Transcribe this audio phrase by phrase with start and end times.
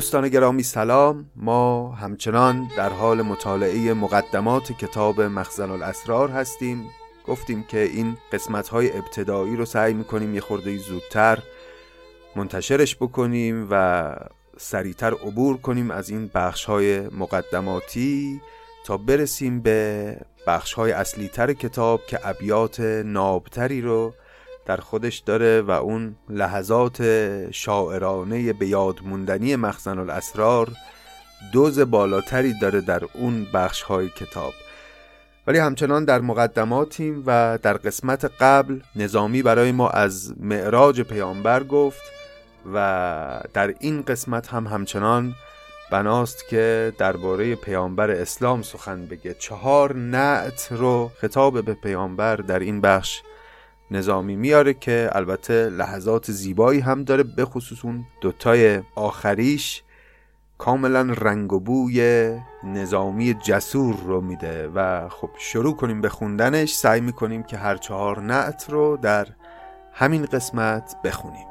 [0.00, 1.30] دوستان گرامی سلام.
[1.36, 6.86] ما همچنان در حال مطالعه مقدمات کتاب مخزن الاسرار هستیم.
[7.26, 11.38] گفتیم که این قسمت های ابتدایی رو سعی می‌کنیم یه خورده زودتر
[12.36, 14.14] منتشرش بکنیم و
[14.56, 18.40] سریعتر عبور کنیم از این بخش های مقدماتی
[18.84, 24.14] تا برسیم به بخش های اصلی تر کتاب که ابیات نابتری رو
[24.70, 27.02] در خودش داره و اون لحظات
[27.50, 30.72] شاعرانه به یاد موندنی مخزن الاسرار
[31.52, 34.52] دوز بالاتری داره در اون بخش های کتاب.
[35.46, 42.02] ولی همچنان در مقدماتیم و در قسمت قبل نظامی برای ما از معراج پیامبر گفت
[42.74, 45.34] و در این قسمت هم همچنان
[45.90, 49.34] بناست که درباره پیامبر اسلام سخن بگه.
[49.34, 53.22] چهار نعت رو خطاب به پیامبر در این بخش
[53.90, 59.82] نظامی میاره که البته لحظات زیبایی هم داره به خصوص اون دوتای آخریش
[60.58, 62.30] کاملا رنگ و بوی
[62.64, 64.68] نظامی جسور رو میده.
[64.74, 66.72] و خب شروع کنیم به خوندنش.
[66.72, 69.26] سعی می‌کنیم که هر چهار نعت رو در
[69.92, 71.49] همین قسمت بخونیم.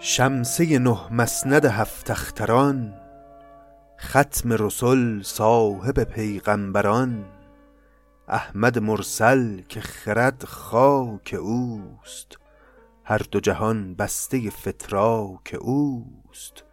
[0.00, 2.94] شمسه نه مسند هفت اختران
[4.00, 7.24] ختم رسل صاحب پیغمبران
[8.28, 12.38] احمد مرسل که خرد خاک اوست
[13.04, 16.64] هر دو جهان بسته فتراک اوست.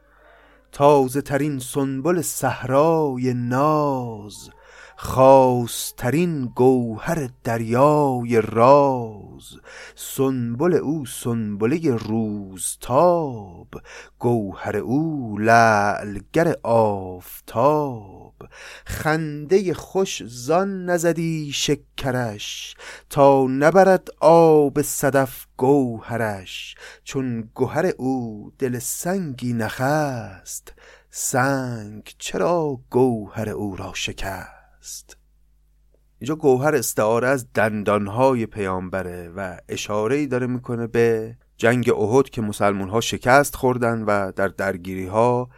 [0.71, 4.49] تازه ترین سنبل صحرای ناز
[4.97, 9.43] خاصترین گوهر دریای راز.
[9.95, 13.67] سنبل او سنبله روزتاب
[14.19, 18.33] گوهر او لعلگر آفتاب.
[18.85, 22.75] خنده خوش زان نزدی شکرش
[23.09, 26.75] تا نبرد آب صدف گوهرش.
[27.03, 30.73] چون گوهر او دل سنگی نخست
[31.09, 34.54] سنگ چرا گوهر او را شکست؟
[36.19, 42.41] اینجا گوهر استعاره از دندانهای پیامبره و اشاره ای داره می‌کنه به جنگ احد که
[42.41, 45.49] مسلمون ها شکست خوردن و در درگیری ها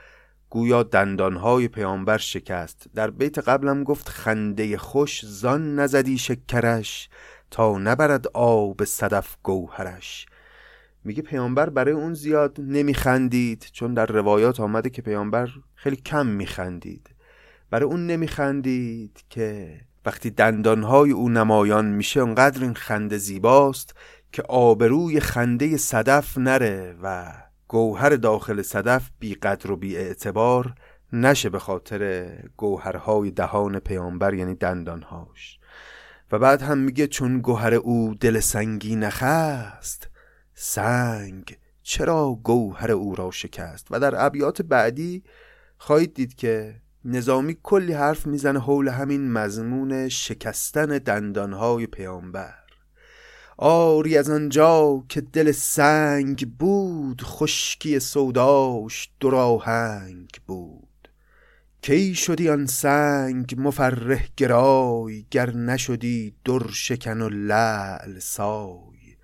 [0.50, 2.88] گویا دندانهای پیامبر شکست.
[2.96, 7.10] در بیت قبلم گفت خنده خوش زان نزدی شکرش
[7.52, 10.26] تا نبرد آب صدف گوهرش.
[11.04, 17.10] میگه پیامبر برای اون زیاد نمیخندید چون در روایات آمده که پیامبر خیلی کم میخندید.
[17.70, 23.96] برای اون نمیخندید که وقتی دندانهای او نمایان میشه اونقدر این خنده زیباست
[24.32, 27.34] که آبروی خنده صدف نره و
[27.68, 30.74] گوهر داخل صدف بی قدر و بی اعتبار
[31.14, 35.60] نشه به خاطر گوهرهای دهان پیامبر یعنی دندانهاش.
[36.32, 40.10] و بعد هم میگه چون گوهر او دل سنگی نخست
[40.54, 45.24] سنگ چرا گوهر او را شکست؟ و در ابیات بعدی
[45.78, 52.54] خواهید دید که نظامی کلی حرف می‌زنه حول همین مضمون شکستن دندانهای پیامبر.
[53.58, 61.10] آری از آنجا که دل سنگ بود خشکی سوداش دراهنگ بود.
[61.82, 69.16] کی شدی آن سنگ مفرح گرای گر نشدی در شکن و لعل سای.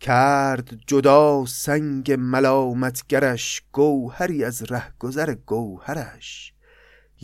[0.00, 6.53] کرد جدا سنگ ملامتگرش گوهری از رهگذر گوهرش.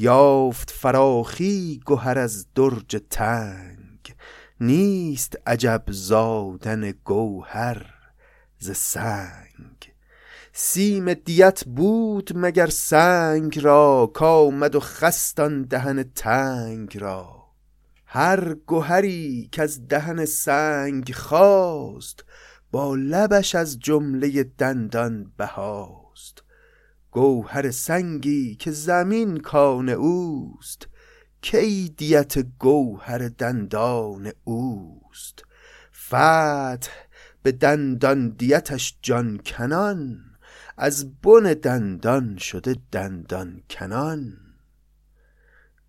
[0.01, 4.15] یافت فراخی گوهر از درج تنگ.
[4.61, 7.95] نیست عجب زادن گوهر
[8.59, 9.93] ز سنگ.
[10.53, 17.41] سیم دیت بود مگر سنگ را کامد و خستان دهن تنگ را.
[18.07, 22.25] هر گوهری که از دهن سنگ خواست
[22.71, 26.00] با لبش از جمله دندان بهاست.
[27.11, 30.89] گوهر سنگی که زمین کان اوست
[31.43, 35.43] کی دیت گوهر دندان اوست؟
[36.07, 36.91] فتح
[37.43, 40.21] به دندان دیتش جان کنان
[40.77, 44.37] از بن دندان شده دندان کنان.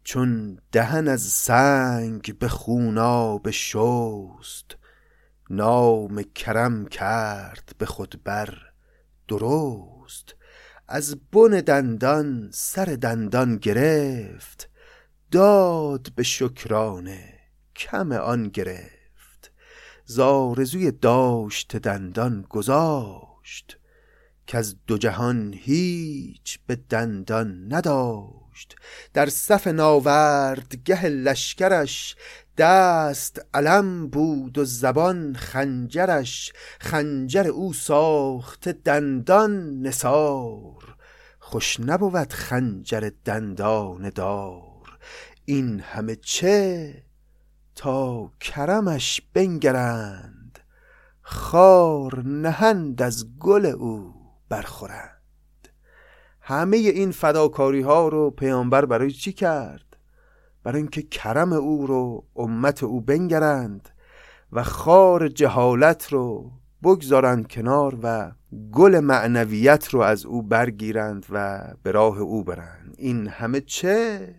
[0.04, 4.78] چون دهن از سنگ به خوناب شست
[5.50, 8.58] نام کرم کرد به خود بر
[9.28, 10.36] درست.
[10.94, 14.70] از بن دندان سر دندان گرفت
[15.32, 17.34] داد به شکرانه
[17.76, 19.52] کم آن گرفت.
[20.06, 23.78] زارزوی داشت دندان گذاشت
[24.48, 28.76] که از دو جهان هیچ به دندان نداشت.
[29.14, 32.16] در صف ناورد گه لشکرش
[32.58, 40.96] دست علم بود و زبان خنجرش خنجر او ساخت دندان نسار
[41.52, 44.98] خوش نبود خنجر دندان دار.
[45.46, 46.94] این همه چه
[47.76, 50.60] تا کرمش بنگرند.
[51.22, 54.14] خار نهند از گل او
[54.50, 55.22] برخورند.
[56.42, 59.91] همه این فداکاری ها رو پیامبر برای چی کرد؟
[60.64, 63.90] برای اینکه کرم او رو امت او بنگرند
[64.52, 66.52] و خار جهالت رو
[66.84, 68.32] بگذارند کنار و
[68.72, 72.96] گل معنویت رو از او برگیرند و به راه او برند.
[72.98, 74.36] این همه چه؟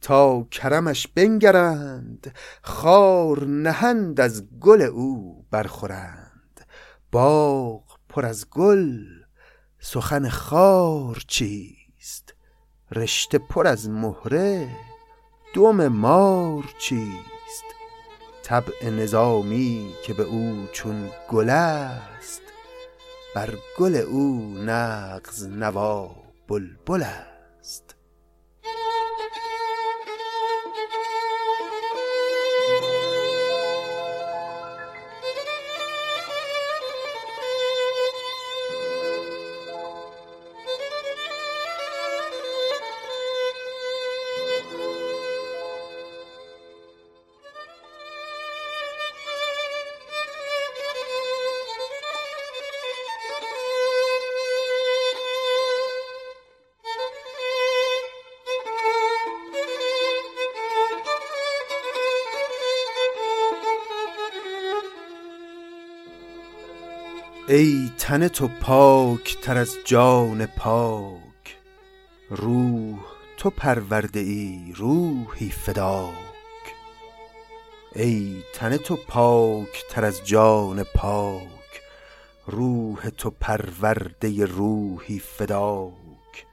[0.00, 6.60] تا کرمش بنگرند خار نهند از گل او برخورند.
[7.12, 9.04] باغ پر از گل
[9.78, 12.34] سخن خار چیست؟
[12.92, 14.68] رشته پر از مهره.
[15.54, 17.64] دم مار چیست؟
[18.42, 22.42] طبع نظامی که به او چون گل است
[23.34, 26.10] بر گل او نغز نوا
[26.48, 27.37] بلبل است.
[68.08, 71.56] تن تو پاک تر از جان پاک.
[72.30, 72.98] روح
[73.36, 76.74] تو پرورده ای روحی فداک.
[77.94, 81.82] ای تن تو پاک تر از جان پاک
[82.46, 86.46] روح تو پرورده روحی فداک.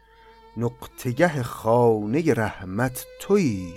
[0.58, 3.74] نقطگه خانه رحمت تویی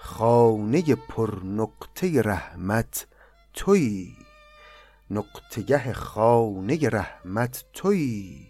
[0.00, 3.06] خانه پر نقطه رحمت
[3.54, 4.21] تویی.
[5.12, 8.46] نقطگه خانه رحمت تویی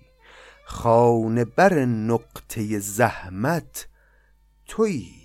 [0.64, 3.88] خانه بر نقطه زحمت
[4.66, 5.22] تویی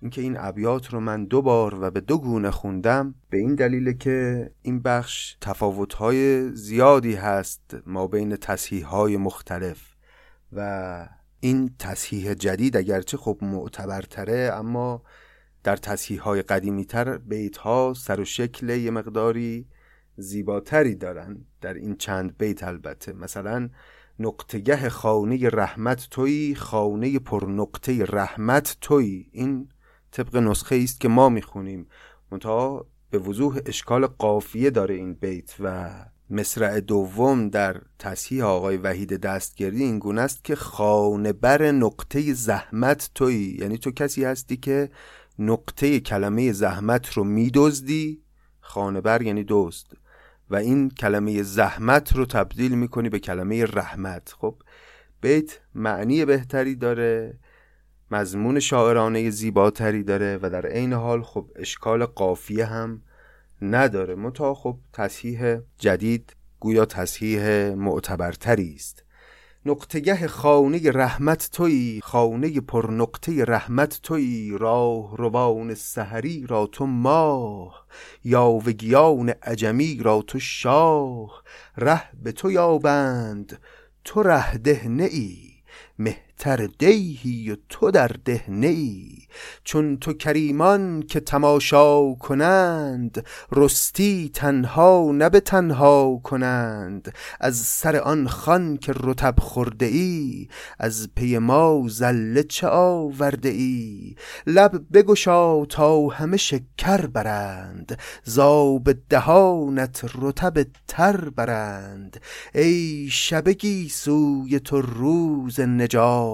[0.00, 3.92] اینکه این ابیات رو من دو بار و به دو گونه خوندم به این دلیل
[3.92, 9.94] که این بخش تفاوت‌های زیادی هست ما بین تصحیح‌های مختلف
[10.52, 11.08] و
[11.40, 15.02] این تصحیح جدید اگرچه خب معتبرتره اما
[15.64, 19.66] در تصحیح‌های قدیمیتر بیت‌ها سر و شکل یه مقداری
[20.20, 23.12] زیباتری دارن در این چند بیت البته.
[23.12, 23.68] مثلا
[24.18, 29.68] نقطگه خانه رحمت توی خانه پر نقطه رحمت توی این
[30.10, 31.86] طبق نسخه است که ما می‌خونیم.
[32.32, 35.90] منتها به وضوح اشکال قافیه داره این بیت و
[36.30, 43.10] مصرع دوم در تصحیح آقای وحید دستگردی این گونه است که خانه بر نقطه زحمت
[43.14, 44.90] توی یعنی تو کسی هستی که
[45.38, 48.22] نقطه کلمه زحمت رو میدزدی
[48.60, 49.92] خانه بر یعنی دوست
[50.50, 54.34] و این کلمه زحمت رو تبدیل می‌کنی به کلمه رحمت.
[54.38, 54.56] خب
[55.20, 57.38] بیت معنی بهتری داره
[58.10, 63.02] مضمون شاعرانه زیباتری داره و در عین حال خب اشکال قافیه هم
[63.62, 64.14] نداره.
[64.14, 69.04] متا خب تصحیح جدید گویا تصحیح معتبرتری است.
[69.66, 77.86] نقطگه خانه رحمت توی خانه پر نقطه رحمت توی راه روان سحری را تو ماه
[78.24, 81.42] یاوگیان عجمی را تو شاه.
[81.76, 83.58] ره به تو یابند
[84.04, 85.50] تو ره ده ای.
[86.46, 89.08] مهتر دیهی و تو در دهنه ای.
[89.64, 97.14] چون تو کریمان که تماشا کنند رستی تنها نه به تنها کنند.
[97.40, 104.14] از سر آن خان که رتب خورده ای از پی ما زله چه آورده ای؟
[104.46, 107.98] لب بگشا تا همه شکر برند.
[108.24, 112.20] زاب دهانت رتب تر برند.
[112.54, 116.29] ای شبگی سوی تو روز نجات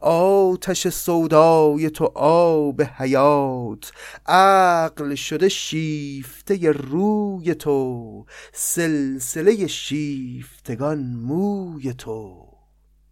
[0.00, 3.92] آتش سودای تو آب حیات.
[4.26, 12.46] عقل شده شیفته روی تو سلسله شیفتگان موی تو.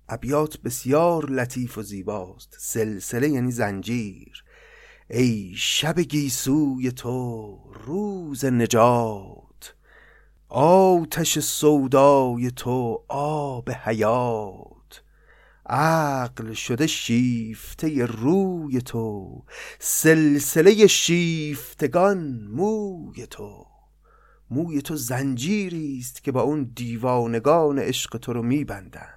[0.08, 4.44] ابیات بسیار لطیف و زیباست سلسله یعنی زنجیر.
[5.10, 9.74] ای شب گیسوی تو روز نجات.
[10.48, 14.73] آتش سودای تو آب حیات.
[15.66, 19.42] عقل شده شیفته روی تو
[19.78, 23.66] سلسله شیفتگان موی تو.
[24.50, 29.13] موی تو زنجیری است که با اون دیوانگان عشق تو رو میبندند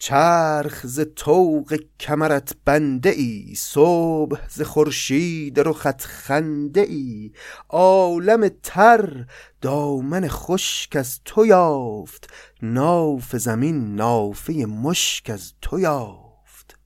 [0.00, 7.30] چرخ ز طوق کمرت بنده ای صبح ز خورشید رخت خنده ای
[7.68, 9.26] عالم تر
[9.60, 12.30] دامن خشک از تو یافت
[12.62, 16.78] ناف زمین نافه مشک از تو یافت.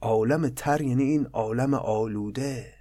[0.00, 2.72] عالم تر یعنی این عالم آلوده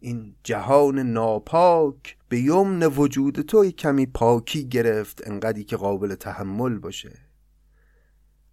[0.00, 2.16] این جهان ناپاک.
[2.28, 7.25] به یمن وجود تو کمی پاکی گرفت انقدی که قابل تحمل باشه.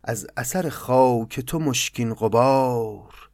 [0.04, 3.30] از اثر خاک تو مشکین غبار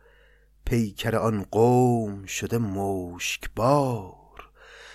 [0.65, 4.19] پیکر آن قوم شده مشکبار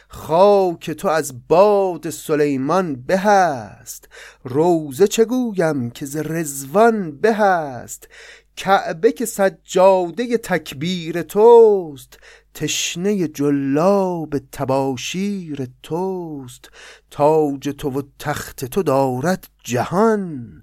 [0.09, 4.09] خاک تو از باد سلیمان به است
[4.45, 8.09] روزه چه گویم که ز رزوان به است؟
[8.57, 12.19] کعبه که سجاده تکبیر توست
[12.55, 16.71] تشنه جلاب تباشیر توست.
[17.11, 20.63] تاج تو و تخت تو دارد جهان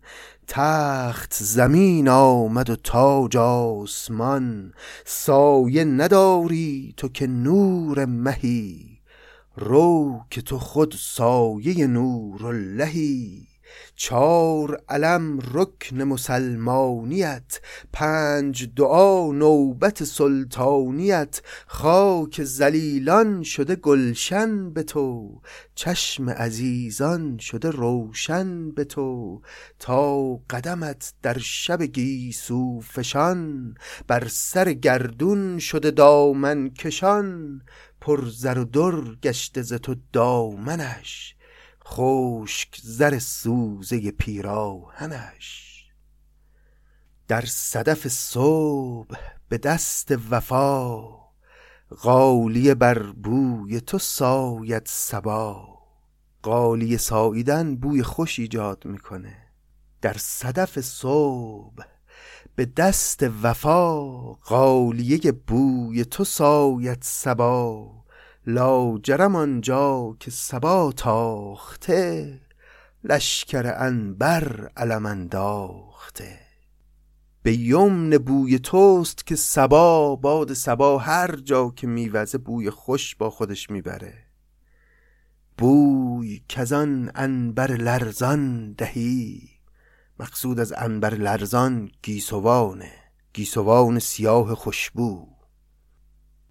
[0.53, 4.73] تخت زمین آمد و تاج آسمان
[5.05, 8.99] سایه نداری تو که نور مهی
[9.55, 13.50] رو که تو خود سایه نور اللهی.
[13.95, 17.59] چار علم رکن مسلمانیت
[17.93, 25.41] پنج دعا نوبت سلطانیت خاک زلیلان شده گلشن به تو
[25.75, 29.41] چشم عزیزان شده روشن به تو
[29.79, 33.73] تا قدمت در شب گیسو فشان
[34.07, 37.61] بر سر گردون شده دامن کشان
[38.01, 41.35] پر زر و در گشته ز تو دامنش.
[41.93, 45.71] خشک زر سوزه پیراهنش.
[47.27, 49.15] در صدف صبح
[49.49, 51.01] به دست وفا
[51.89, 55.79] قالیه بر بوی تو ساید سبا
[56.41, 59.37] قالیه ساییدن بوی خوش ایجاد می‌کنه.
[60.01, 61.83] در صدف صبح
[62.55, 68.00] به دست وفا قالیه بوی تو ساید سبا
[68.47, 72.39] لاجرم آنجا که سبا تاخته
[73.03, 76.39] لشکر انبر علم انداخته.
[77.43, 83.29] به یمن بوی توست که سبا باد سبا هر جا که میوزه بوی خوش با
[83.29, 84.13] خودش می‌بره.
[85.57, 89.49] بوی کزان انبر لرزان دهی
[90.19, 92.91] مقصود از انبر لرزان گیسوانه
[93.33, 95.30] گیسوان سیاه خوشبو.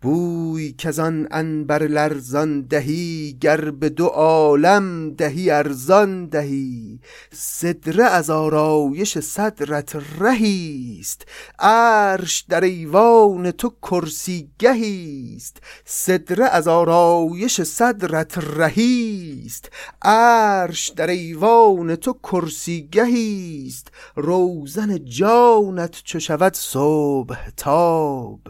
[0.03, 7.01] بوی کزان انبر لرزان دهی گر به دو عالم دهی ارزان دهی.
[7.33, 11.27] صدره از آرایش صدرت رهیست
[11.59, 15.57] عرش در ایوان تو کرسی گهیست.
[15.85, 19.71] صدره از آرایش صدرت رهیست
[20.03, 23.91] عرش در ایوان تو کرسی گهیست.
[24.17, 28.41] روزن جانت چو شود صبح تاب.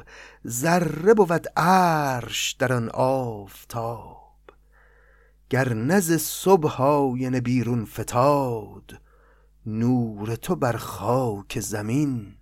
[0.48, 4.36] ذره بود عرش در آن آفتاب.
[5.50, 9.00] گر نز صبح آینه بیرون فتاد
[9.66, 12.34] نور تو بر خاک زمین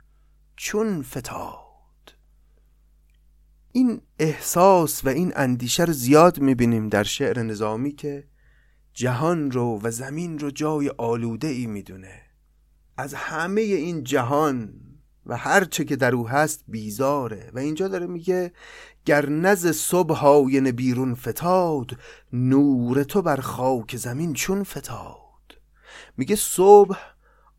[0.57, 1.59] چون فتاد.
[3.73, 8.29] این احساس و این اندیشه رو زیاد می‌بینیم در شعر نظامی که
[8.93, 12.23] جهان رو و زمین رو جای آلوده ای می‌دونه.
[12.97, 14.75] از همه این جهان
[15.29, 17.51] و هر چه که در او هست بیزاره.
[17.55, 18.53] و اینجا داره میگه
[19.05, 21.91] گر نز صبح آینه بیرون فتاد
[22.33, 25.59] نور تو بر خاک زمین چون فتاد.
[26.17, 26.99] میگه صبح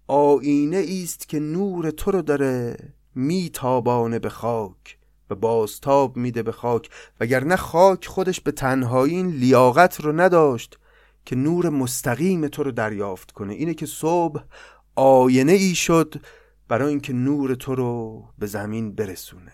[0.07, 2.77] آینه است که نور تو رو داره
[3.15, 4.97] میتابانه به خاک
[5.29, 6.89] و بازتاب میده به خاک.
[7.19, 10.79] وگرنه خاک خودش به تنهایی این لیاقت رو نداشت
[11.25, 13.53] که نور مستقیم تو رو دریافت کنه.
[13.53, 14.43] اینه که صبح
[14.95, 16.15] آینه ای شد
[16.69, 19.51] برای اینکه نور تو رو به زمین برسونه.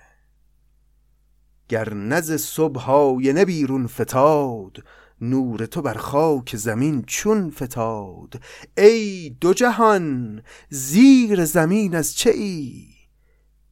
[1.69, 4.84] گر نز صبح آینه بیرون فتاد
[5.22, 8.41] نور تو بر خاک زمین چون فتاد.
[8.77, 12.86] ای دو جهان زیر زمین از چه ای؟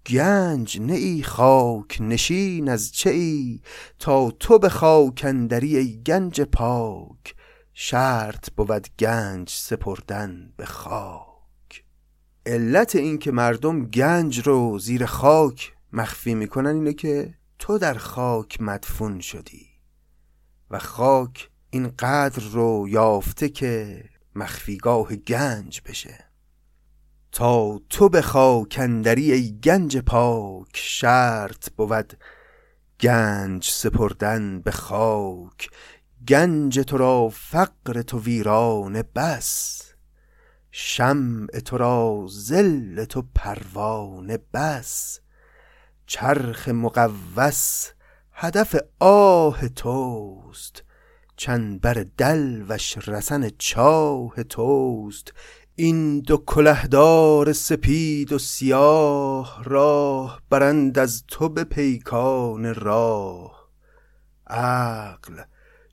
[0.07, 3.61] گنج نه ای خاک نشین از چه ای؟
[3.99, 7.35] تا تو به خاک اندری ای گنج پاک.
[7.73, 11.32] شرط بود گنج سپردن به خاک.
[12.45, 18.61] علت این که مردم گنج رو زیر خاک مخفی می‌کنن اینه که تو در خاک
[18.61, 19.67] مدفون شدی
[20.71, 24.03] و خاک این قدر رو یافته که
[24.35, 26.25] مخفیگاه گنج بشه.
[27.31, 32.13] تا تو به خاکندری ای گنج پاک شرط بود
[32.99, 35.69] گنج سپردن به خاک.
[36.27, 39.92] گنج تو را فقر تو ویران بس.
[40.75, 45.19] شمع تو را زل تو پروانه بس.
[46.05, 47.89] چرخ مقوس
[48.31, 50.83] هدف آه توست.
[51.35, 52.05] چند بر
[52.69, 55.33] وش رسن چاه توست.
[55.75, 63.69] این دو کلهدار سپید و سیاه راه برند از تو به پیکان راه.
[64.47, 65.41] عقل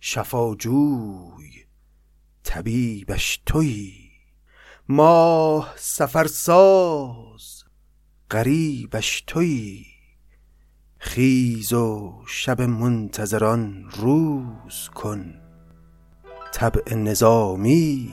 [0.00, 1.64] شفاجوی
[2.42, 4.09] طبیبش توی
[4.92, 7.64] ماه سفرساز
[8.30, 9.84] غریبش توی.
[10.98, 15.34] خیز و شب منتظران روز کن.
[16.52, 18.12] طبع نظامی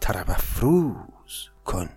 [0.00, 1.88] طرب افروز کن.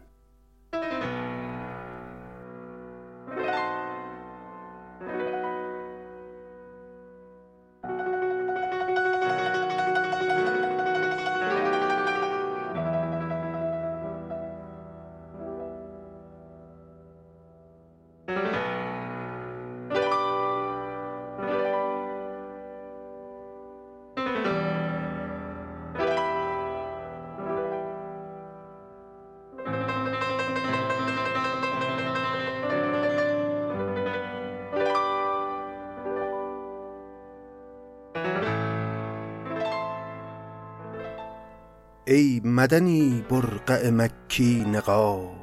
[42.68, 45.36] ای مدنی برقع مکی نقاب.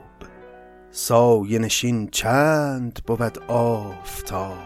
[0.91, 4.59] سایه نشین چند بود آفتاب.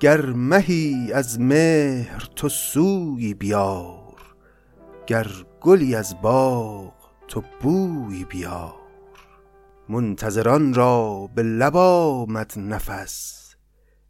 [0.00, 4.16] گر مهی از مهر تو سوی بیار
[5.06, 5.26] گر
[5.60, 6.94] گلی از باغ
[7.28, 8.74] تو بوی بیار.
[9.88, 13.54] منتظران را به لب آمد نفس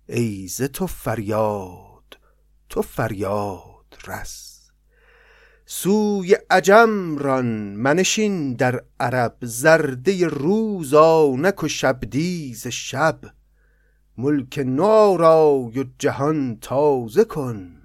[0.09, 2.19] ای ز تو فریاد
[2.69, 4.52] تو فریاد رس.
[5.67, 7.47] سوی عجم ران
[7.77, 13.21] منشین در عرب زرده روز آنک و شبدیز شب.
[14.19, 17.83] ملک نارای و جهان تازه کن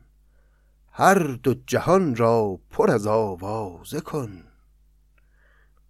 [0.91, 4.43] هر دو جهان را پر از آوازه کن.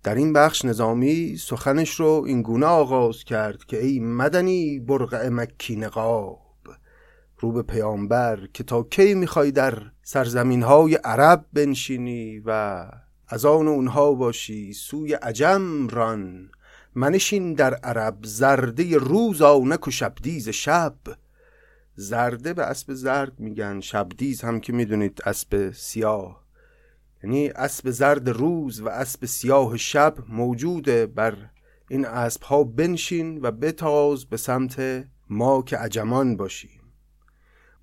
[0.04, 5.76] در این بخش نظامی سخنش رو این گونه آغاز کرد که ای مدنی برقع مکی
[5.76, 6.40] نقاب
[7.40, 12.84] رو به پیامبر که تا کی می‌خوای در سرزمین های عرب بنشینی و
[13.28, 16.50] از آن اونها باشی سوی عجم ران.
[16.96, 20.96] منشین در عرب زرده روز آنک و شبدیز شب.
[21.96, 26.44] زرده به اسب زرد میگن شبدیز هم که می‌دونید اسب سیاه.
[27.24, 31.36] یعنی اسب زرد روز و اسب سیاه شب موجوده بر
[31.90, 36.77] این اسب ها بنشین و بتاز به سمت ما که عجمان باشی.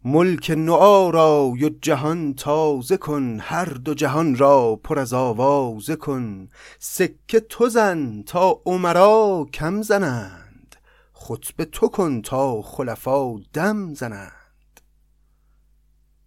[0.07, 1.11] ملک نوآ
[1.51, 6.49] و جهان تازه کن هر دو جهان را پر از آوازه کن.
[6.79, 10.77] سکه تو زن تا عمرا کم زنند
[11.13, 14.81] خطبه تو کن تا خلفا دم زنند.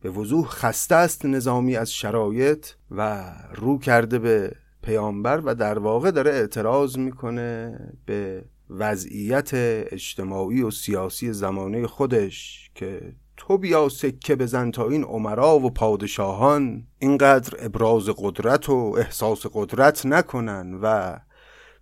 [0.02, 4.52] به وضوح خسته است نظامی از شرایط و رو کرده به
[4.84, 13.16] پیامبر و در واقع داره اعتراض می‌کنه به وضعیت اجتماعی و سیاسی زمانه خودش که
[13.48, 16.88] تو بیا سکه بزن تا این عمرا و پادشاهان.
[17.00, 21.18] اینقدر ابراز قدرت و احساس قدرت نکنن و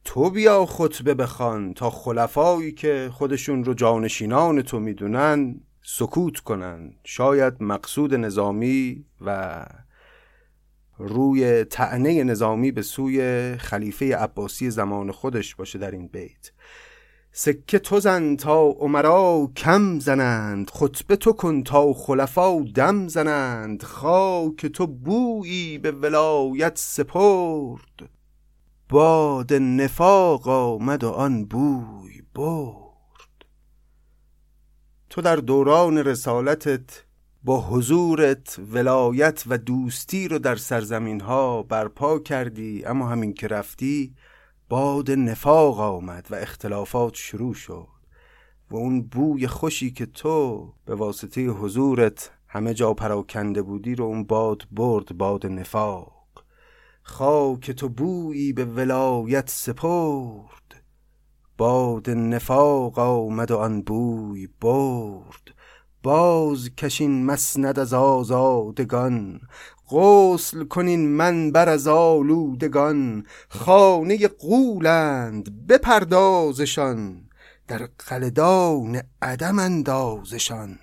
[0.04, 6.94] تو بیا خطبه بخوان تا خلفایی که خودشون رو جانشینان تو می‌دونن سکوت کنن.
[7.04, 9.66] شاید مقصود نظامی و
[10.98, 16.52] روی تعنه نظامی به سوی خلیفه عباسی زمان خودش باشه در این بیت.
[17.38, 24.66] سکه تو زن تا عمرا کم زنند خطبه تو کن تا خلفا دم زنند خاک
[24.66, 28.10] تو بویی به ولایت سپرد.
[28.90, 33.46] باد نفاق آمد و آن بوی برد.
[35.10, 37.04] تو در دوران رسالتت
[37.44, 44.16] با حضورت ولایت و دوستی رو در سرزمین ها برپا کردی اما همین که رفتی
[44.70, 47.88] باد نفاق آمد و اختلافات شروع شد
[48.72, 54.24] و اون بوی خوشی که تو به واسطه حضورت همه جا پراکنده بودی رو اون
[54.24, 56.26] باد برد باد نفاق.
[57.04, 60.84] خاک تو بویی به ولایت سپرد.
[61.58, 65.56] باد نفاق آمد و آن بوی برد.
[66.04, 69.42] باز کشین مسند از آزادگان.
[69.90, 73.26] غسل کنین منبر از آلودگان.
[73.50, 77.22] خانه قولند بپردازشان.
[77.68, 80.80] در قلدان عدم اندازشان.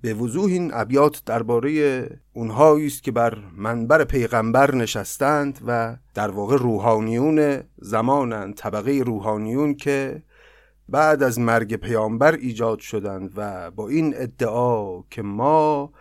[0.00, 6.56] به وضوح این ابیات درباره اونهایی است که بر منبر پیغمبر نشستند و در واقع
[6.56, 10.22] روحانیون زمانند طبقه روحانیون که
[10.88, 15.92] بعد از مرگ پیامبر ایجاد شدند و با این ادعا که ما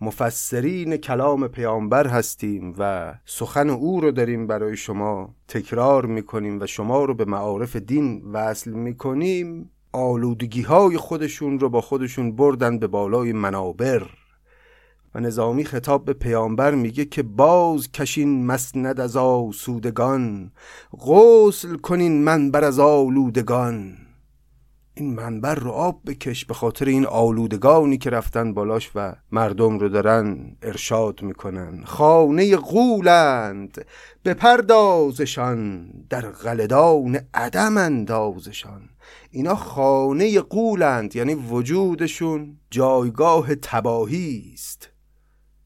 [0.00, 7.04] مفسرین کلام پیامبر هستیم و سخن او رو داریم برای شما تکرار می‌کنیم و شما
[7.04, 9.70] رو به معارف دین وصل می‌کنیم.
[9.92, 14.02] آلودگی های خودشون رو با خودشون بردن به بالای منابر.
[15.14, 20.52] و نظامی خطاب به پیامبر میگه که باز کشین مسند از آسودگان
[21.00, 24.07] غسل کنین منبر از آلودگان.
[24.98, 29.88] این منبر رو آب بکش به خاطر این آلودگانی که رفتن بالاش و مردم رو
[29.88, 31.84] دارن ارشاد می‌کنن.
[31.84, 33.84] خانه غولند
[34.24, 38.88] بپردازشان در غلدان عدم اندازشان.
[39.30, 44.90] اینا خانه قولند یعنی وجودشون جایگاه تباهی است.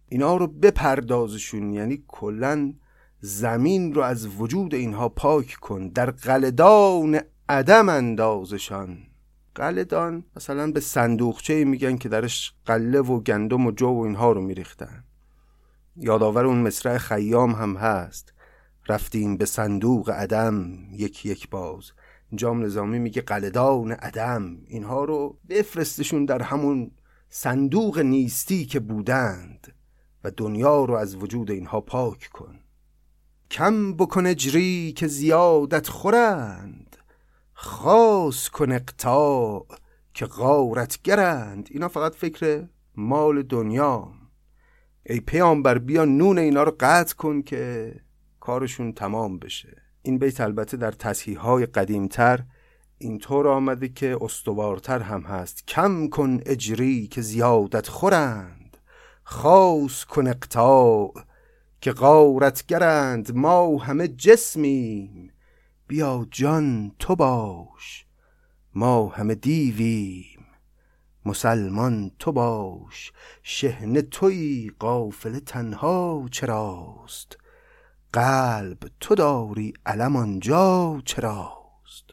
[0.08, 2.72] اینا رو بپردازشون یعنی کلا
[3.20, 8.98] زمین رو از وجود اینها پاک کن در قلدان عدم اندازشان.
[9.54, 14.40] قلدان مثلا به صندوقچه میگن که درش قله و گندم و جو و اینها رو
[14.40, 15.04] میریختن.
[15.96, 18.32] یادآور اون مصرع خیام هم هست.
[18.88, 21.92] رفتیم به صندوق عدم یک یک باز.
[22.34, 24.56] جام نظامی میگه قلدان عدم.
[24.66, 26.90] اینها رو بفرستشون در همون
[27.28, 29.74] صندوق نیستی که بودند
[30.24, 32.58] و دنیا رو از وجود اینها پاک کن.
[33.50, 36.81] کم بکن اجری که زیادت خورند.
[37.64, 39.66] خاص کن اقتاع
[40.14, 41.68] که غارتگرند.
[41.70, 42.64] اینا فقط فکر
[42.96, 44.12] مال دنیا.
[45.06, 47.94] ای پیامبر بیا نون اینا رو قطع کن که
[48.40, 49.82] کارشون تمام بشه.
[50.02, 52.44] این بیت البته در تصحیح های قدیمتر
[52.98, 55.66] اینطور آمده که استوارتر هم هست.
[55.66, 58.76] کم کن اجری که زیادت خورند.
[59.24, 61.14] خاص کن اقتاع
[61.80, 63.34] که غارتگرند.
[63.34, 65.31] ما همه جسمیم.
[65.92, 68.06] بیا جان تو باش
[68.74, 70.44] ما همه دیویم
[71.26, 77.36] مسلمان تو باش شهنه توی قافل تنها چراست
[78.12, 82.04] قلب تو داری علم آنجا چراست.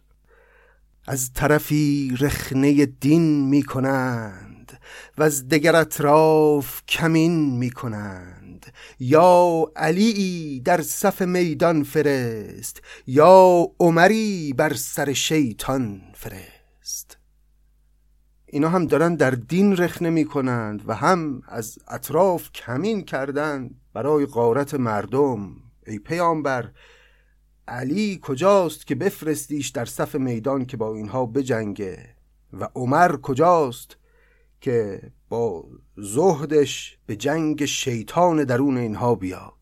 [1.07, 4.79] از طرفی رخنه دین می کنند
[5.17, 8.38] و از دگر اطراف کمین می کنند
[8.99, 17.17] یا علی در صف میدان فرست یا عمری بر سر شیطان فرست.
[18.45, 24.25] اینا هم دارن در دین رخنه می کنند و هم از اطراف کمین کردند برای
[24.25, 25.55] غارت مردم.
[25.87, 26.71] ای پیامبر
[27.67, 32.15] علی کجاست که بفرستیش در صف میدان که با اینها بجنگه؟
[32.53, 33.97] و عمر کجاست
[34.61, 35.65] که با
[35.97, 39.53] زهدش به جنگ شیطان درون اینها بیاد.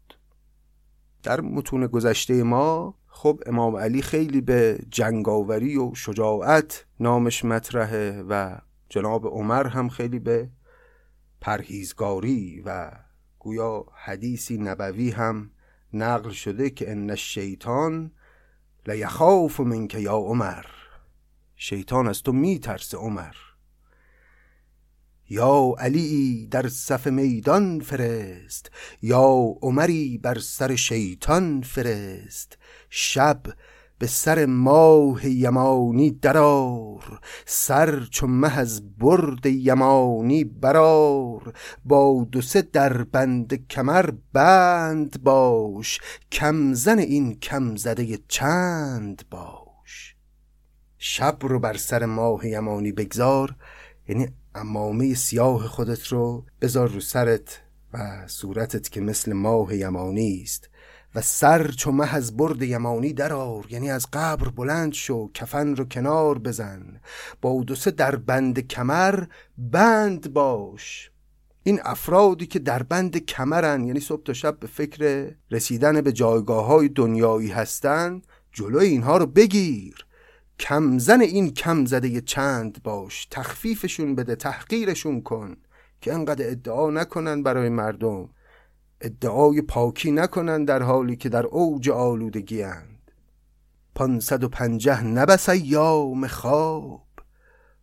[1.23, 8.58] در متون گذشته ما خب امام علی خیلی به جنگاوری و شجاعت نامش مطرحه و
[8.89, 10.49] جناب عمر هم خیلی به
[11.41, 12.91] پرهیزگاری و
[13.39, 15.51] گویا حدیثی نبوی هم
[15.93, 18.12] نقل شده که ان الشیطان
[18.86, 20.65] لیخاف منک یا عمر.
[21.56, 23.36] شیطان از تو میترسه عمر.
[25.29, 32.57] یا علی در صف میدان فرست یا عمری بر سر شیطان فرست.
[32.89, 33.41] شب
[33.99, 41.53] به سر ماه یمانی درار سر چو مه از برد یمانی برار
[41.85, 45.99] با دو سه در بند کمر بند باش
[46.31, 50.15] کم زن این کم زده چند باش.
[50.97, 53.55] شب رو بر سر ماه یمانی بگذار
[54.07, 57.61] یعنی امامه سیاه خودت رو بذار رو سرت
[57.93, 60.69] و صورتت که مثل ماه یمانی است
[61.15, 65.85] و سر چو مه از برد یمانی درار یعنی از قبر بلند شو کفن رو
[65.85, 67.01] کنار بزن.
[67.41, 69.23] با دو سه در بند کمر
[69.57, 71.11] بند باش.
[71.63, 76.65] این افرادی که در بند کمرن یعنی صبح تا شب به فکر رسیدن به جایگاه
[76.65, 80.06] های دنیایی هستند جلوی اینها رو بگیر.
[80.59, 85.57] کمزن این کم زده چند باش تخفیفشون بده تحقیرشون کن
[86.01, 88.29] که انقدر ادعا نکنن برای مردم.
[89.01, 93.11] ادعای پاکی نکنند در حالی که در اوج آلودگی اند.
[93.95, 97.03] پانصد و پنجه نبس ایام خواب.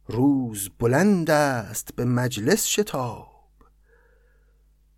[0.09, 3.35] روز بلند است به مجلس شتاب.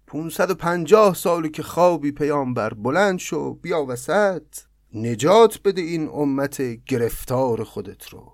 [0.06, 4.46] پونصد و پنجاه سالی که خوابی پیامبر بلند شو بیا وسط.
[4.94, 8.32] نجات بده این امت گرفتار خودت رو.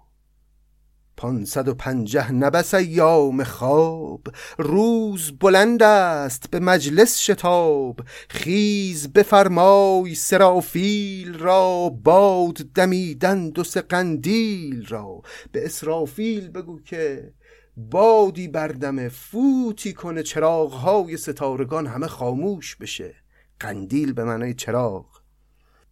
[1.17, 4.21] پانصد و پنجه نبس ایام خواب.
[4.59, 8.01] روز بلند است به مجلس شتاب.
[8.29, 11.88] خیز بفرمای سرافیل را.
[12.05, 15.23] باد دمیدن دو قندیل را.
[15.53, 17.33] به اسرافیل بگو که
[17.77, 23.15] بادی بردم فوتی کنه چراغهای ستارگان همه خاموش بشه.
[23.61, 25.22] قندیل به معنای چراغ.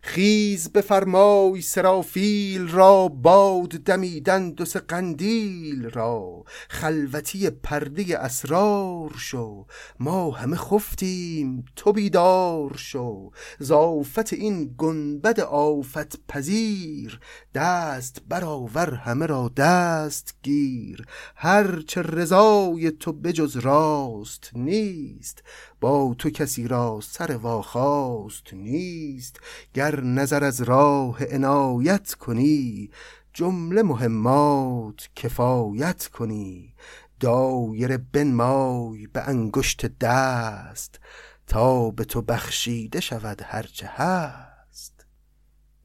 [0.02, 6.44] خیز بفرمای سرافیل را باد دمیدن دو قندیل را.
[6.68, 9.66] خلوتی پرده اسرار شو.
[9.98, 13.30] ما همه خفتیم تو بیدار شو.
[13.58, 17.20] زافت این گنبد آفت پذیر.
[17.54, 21.06] دست برآور همه را دست گیر.
[21.36, 25.42] هر چه رضای تو بجز راست نیست.
[25.80, 29.40] با تو کسی را سر واخواست نیست
[29.74, 32.90] گر نظر از راه عنایت کنی
[33.32, 36.74] جمله مهمات کفایت کنی.
[37.20, 41.00] دایر بنمای به انگشت دست
[41.46, 45.06] تا به تو بخشیده شود هرچه هست.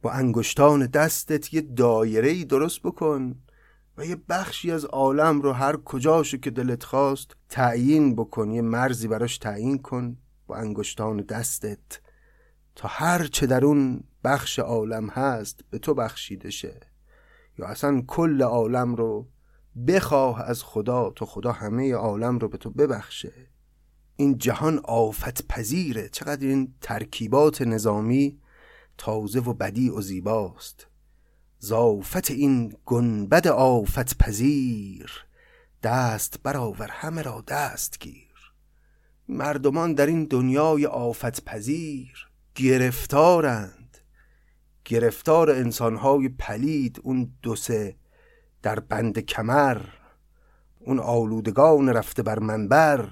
[0.02, 3.36] با انگشتان دستت یه دایره ای درست بکن.
[3.98, 9.08] و یه بخشی از عالم رو هر کجاشو که دلت خواست تعیین بکن یه مرزی
[9.08, 12.00] براش تعیین کن با انگشتان دستت.
[12.76, 16.80] تا هر چه در اون بخش عالم هست به تو بخشیده شه.
[17.58, 19.28] یا اصلا کل عالم رو
[19.88, 23.34] بخواه از خدا تو خدا همه عالم رو به تو ببخشه.
[24.16, 28.40] این جهان آفت پذیره چقدر این ترکیبات نظامی
[28.98, 30.88] تازه و بدی و زیباست.
[31.65, 35.12] زافت این گنبد آفت پذیر.
[35.84, 38.54] دست برآور همه را دست گیر.
[39.28, 43.97] مردمان در این دنیای آفت پذیر گرفتارند.
[44.86, 47.95] گرفتار انسانهای پلید اون دو سه
[48.62, 49.82] در بند کمر.
[50.80, 53.10] اون آلودگان رفته بر منبر.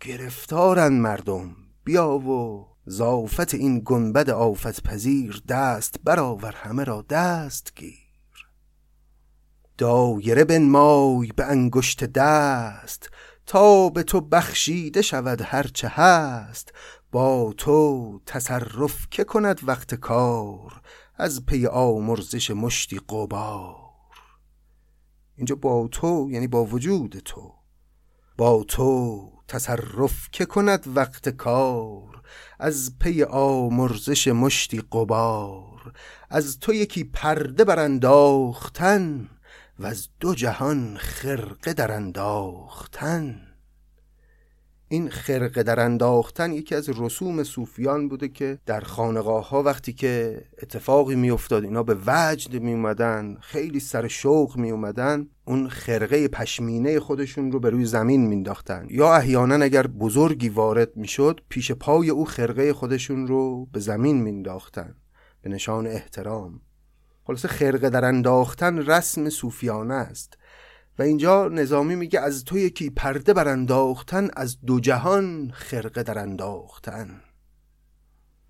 [0.00, 1.56] گرفتارند مردم.
[1.84, 7.94] بیا و زافت این گنبد آفت پذیر دست برآور همه را دست گیر.
[9.78, 13.10] دایره بنمای به انگشت دست
[13.46, 16.72] تا به تو بخشیده شود هرچه هست.
[17.12, 20.80] با تو تصرف که کند وقت کار
[21.16, 23.84] از پی آمرزش مشتی قبار
[25.36, 27.54] اینجا با تو یعنی با وجود تو
[28.36, 32.13] با تو تصرف که کند وقت کار.
[32.58, 35.92] از پی آمرزش مشتی قبار
[36.30, 39.28] از تو یکی پرده برانداختن
[39.78, 43.53] و از دو جهان خرقه در انداختن.
[44.94, 50.42] این خرقه در انداختن یکی از رسوم صوفیان بوده که در خانقاه ها وقتی که
[50.62, 56.28] اتفاقی می افتاد اینا به وجد می اومدن خیلی سر شوق می اومدن اون خرقه
[56.28, 62.10] پشمینه خودشون رو به روی زمین مینداختن یا احیانا اگر بزرگی وارد می‌شد پیش پای
[62.10, 64.94] او خرقه خودشون رو به زمین مینداختن
[65.42, 66.60] به نشان احترام.
[67.26, 70.38] خلاصه خرقه در انداختن رسم صوفیانه است.
[70.98, 77.20] و اینجا نظامی میگه از تو یکی پرده برانداختن از دو جهان خرقه در انداختن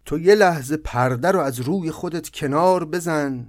[0.05, 3.47] تو یه لحظه پرده رو از روی خودت کنار بزن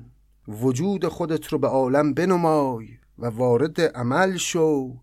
[0.47, 2.87] وجود خودت رو به عالم بنمای
[3.19, 4.95] و وارد عمل شو.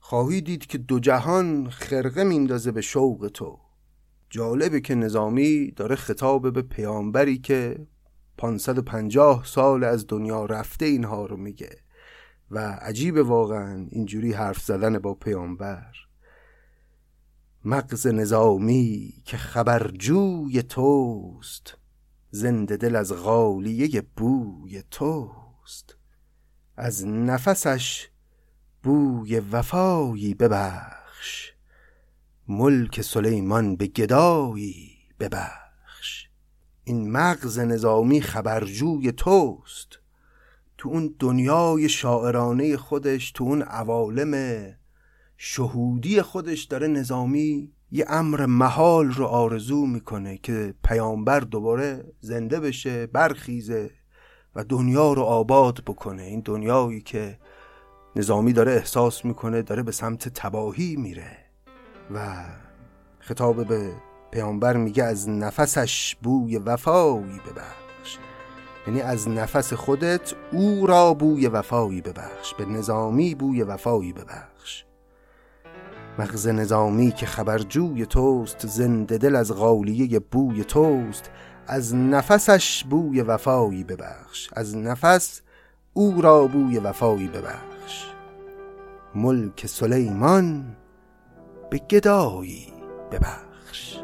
[0.00, 3.58] خواهی دید که دو جهان خرقه میندازه به شوق تو.
[4.30, 7.86] جالبه که نظامی داره خطاب به پیامبری که
[8.38, 11.76] 550 سال از دنیا رفته اینها رو میگه.
[12.50, 15.92] و عجیب واقعا اینجوری حرف زدن با پیامبر.
[17.64, 21.76] مغز نظامی که خبرجوی توست
[22.30, 25.96] زنده دل از غالیه بوی توست.
[26.76, 28.08] از نفسش
[28.82, 31.52] بوی وفایی ببخش
[32.48, 36.28] ملک سلیمان به گدایی ببخش.
[36.84, 39.98] این مغز نظامی خبرجوی توست.
[40.78, 44.64] تو اون دنیای شاعرانه خودش تو اون عوالم
[45.36, 53.06] شهودی خودش داره نظامی یه امر محال رو آرزو می‌کنه که پیامبر دوباره زنده بشه
[53.06, 53.90] برخیزه
[54.54, 56.22] و دنیا رو آباد بکنه.
[56.22, 57.38] این دنیایی که
[58.16, 61.36] نظامی داره احساس می‌کنه داره به سمت تباهی میره
[62.14, 62.44] و
[63.18, 63.92] خطاب به
[64.30, 67.85] پیامبر میگه از نفسش بوی وفایی ببخش
[68.86, 74.84] یعنی از نفس خودت او را بوی وفایی ببخش به نظامی بوی وفایی ببخش.
[76.18, 81.30] مغز نظامی که خبرجوی توست زنده دل از غالیه بوی توست.
[81.66, 85.40] از نفسش بوی وفایی ببخش از نفس
[85.92, 88.10] او را بوی وفایی ببخش.
[89.14, 90.76] ملک سلیمان
[91.70, 92.72] به گدایی
[93.12, 93.98] ببخش.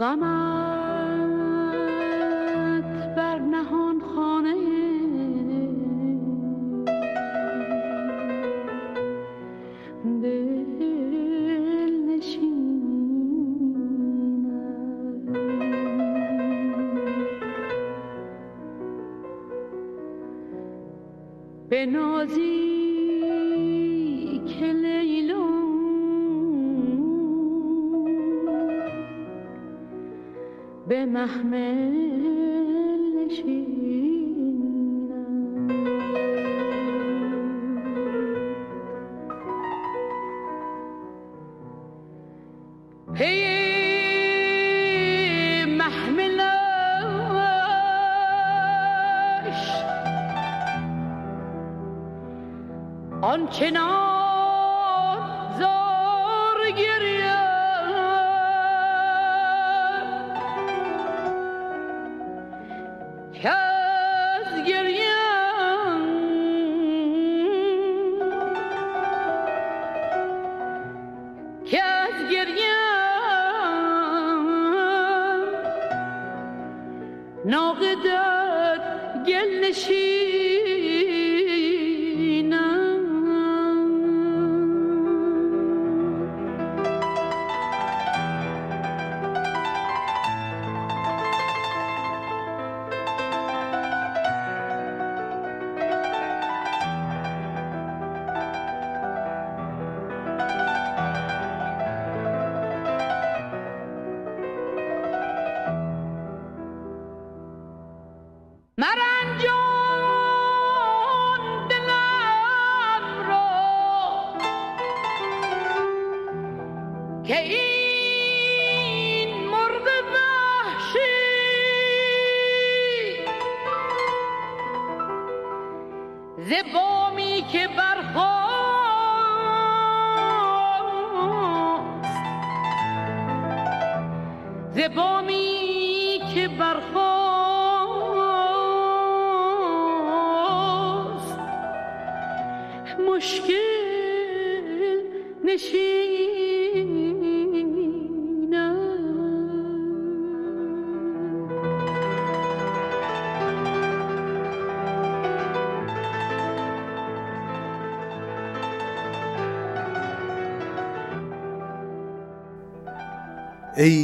[0.00, 0.59] 干吗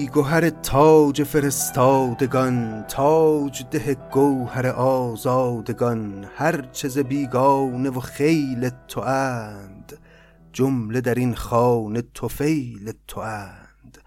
[0.07, 9.99] گوهر تاج فرستادگان تاج ده گوهر آزادگان هر چه بیگانه و خیل تو اند
[10.53, 13.99] جمله در این خانه توفیل تو اند.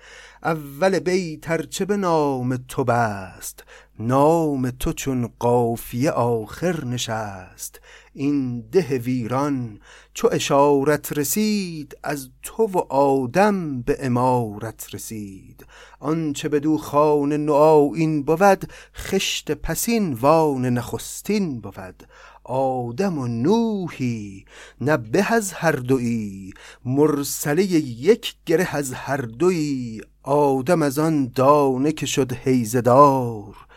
[0.43, 3.63] اول بیت ارچه به نام تو بست
[3.99, 7.81] نام تو چون قافیه آخر نشست.
[8.13, 9.79] این ده ویران
[10.13, 15.65] چو اشارت رسید از تو و آدم به امارت رسید.
[15.99, 22.03] آنچه بدو خانه نوآیین بود خشت پسین وان نخستین بود.
[22.43, 24.45] آدم و نوحی
[24.81, 26.53] نه به از هر دویی
[26.85, 33.68] مرسله یک گره از هر دویی آدم از آن دانه که شد حیزه دار.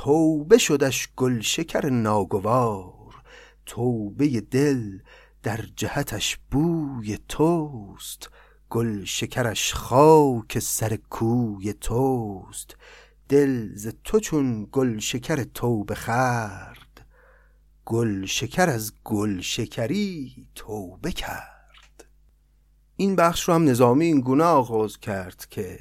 [0.00, 3.22] توبه شدش گل شکر ناگوار.
[3.66, 4.98] توبه دل
[5.42, 8.30] در جهتش بوی توست.
[8.70, 12.76] گل شکرش خاک سر کوی توست.
[13.28, 17.06] دل ز تو چون گل شکر توبه خورد.
[17.84, 22.04] گل شکر از گل شکری توبه کرد.
[22.96, 25.80] این بخش رو هم نظامی این گونه آغاز کرد که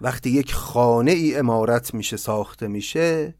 [0.00, 3.34] وقتی یک خانه ای امارت میشه ساخته میشه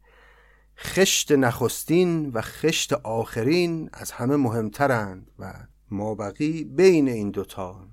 [0.79, 5.53] خشت نخستین و خشت آخرین از همه مهمترند و
[5.91, 7.87] مابقی بین این دوتا.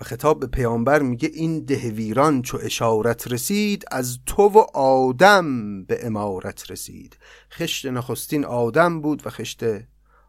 [0.00, 6.06] و خطاب به پیامبر میگه این دهویران چو اشارت رسید از تو و آدم به
[6.06, 7.16] امارت رسید.
[7.52, 9.64] خشت نخستین آدم بود و خشت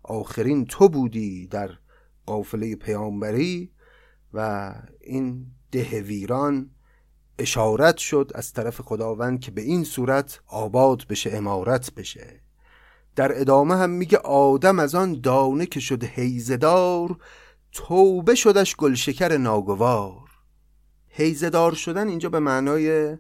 [0.04, 1.70] آخرین تو بودی در
[2.26, 3.72] قافله پیامبری
[4.34, 4.72] و
[5.02, 6.70] این دهویران
[7.40, 12.42] اشارت شد از طرف خداوند که به این صورت آباد بشه امارت بشه.
[13.16, 17.18] در ادامه هم میگه آدم از آن دانه که شد هیزدار
[17.72, 20.30] توبه شدش گلشکر ناگوار.
[21.08, 23.18] هیزدار شدن اینجا به معنای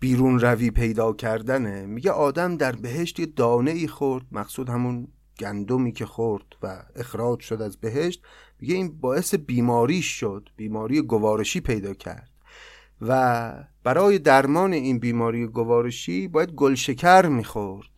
[0.00, 1.86] بیرون روی پیدا کردنه.
[1.86, 7.40] میگه آدم در بهشت یه دانه ای خورد مقصود همون گندمی که خورد و اخراج
[7.40, 8.22] شد از بهشت.
[8.60, 12.29] میگه این باعث بیماری شد بیماری گوارشی پیدا کرد.
[13.00, 13.52] و
[13.84, 17.90] برای درمان این بیماری گوارشی باید گلشکر می‌خورد.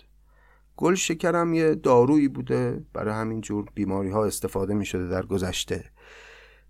[0.77, 5.85] گل شکرم یه دارویی بوده برای همین جور بیماری ها استفاده می شده در گذشته.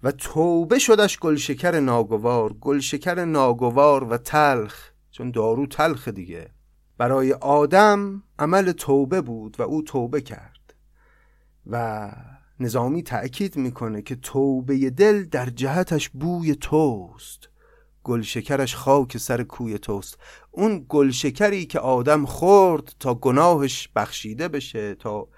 [0.02, 6.48] و توبه شدش گلشکر ناگوار گلشکر ناگوار و تلخ چون دارو تلخ دیگه.
[6.98, 10.74] برای آدم عمل توبه بود و او توبه کرد.
[11.66, 12.10] و
[12.60, 17.48] نظامی تأکید می‌کنه که توبه دل در جهتش بوی توست.
[18.04, 20.18] گلشکرش خاک سر کوی توست.
[20.50, 25.28] اون گلشکری که آدم خورد تا گناهش بخشیده بشه تا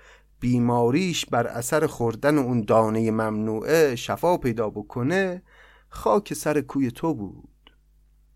[0.41, 5.43] بیماریش بر اثر خوردن اون دانه ممنوعه شفا پیدا بکنه
[5.89, 7.49] خاک سر کوی تو بود.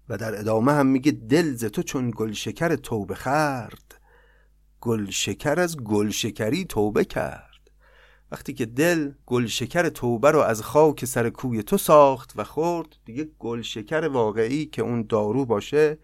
[0.09, 4.01] و در ادامه هم میگه دل ز تو چون گلشکر توبه خرد
[4.81, 7.48] گلشکر از گلشکری توبه کرد.
[8.31, 12.97] وقتی که دل گل شکر توبه رو از خاک سر کوی تو ساخت و خورد
[13.05, 15.99] دیگه گل شکر واقعی که اون دارو باشه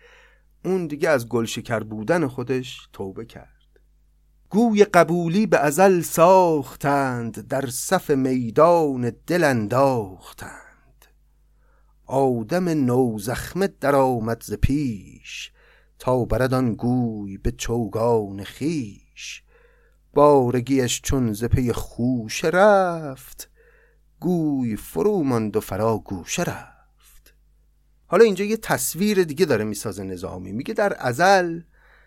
[0.64, 3.48] اون دیگه از گل شکر بودن خودش توبه کرد.
[4.50, 11.04] گوی قبولی به ازل ساختند در صف میدان دل انداختند.
[12.06, 15.52] آدم نو زخمه در آمد ز پیش
[15.98, 19.43] تا بردان گوی به چوگان خیش.
[20.14, 23.50] بارگیش چون ز پی خوش رفت
[24.20, 27.34] گوی فرو ماند و فرا گوشه رفت.
[28.06, 31.60] حالا اینجا یه تصویر دیگه داره می‌سازه نظامی میگه در ازل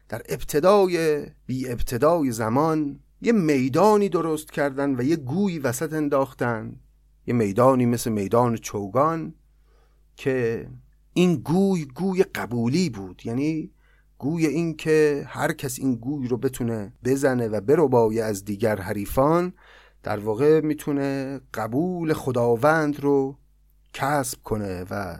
[0.09, 6.79] در ابتدای بی ابتدای زمان یه میدانی درست کردن و یه گوی وسط انداختن.
[7.27, 9.33] یه میدانی مثل میدان چوگان
[10.15, 10.67] که
[11.13, 13.71] این گوی گوی قبولی بود یعنی
[14.17, 19.53] گوی این که هر کس این گوی رو بتونه بزنه و بربایه از دیگر حریفان
[20.03, 23.37] در واقع می‌تونه قبول خداوند رو
[23.93, 25.17] کسب کنه و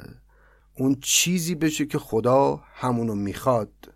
[0.78, 3.94] اون چیزی بشه که خدا همونو می‌خواد.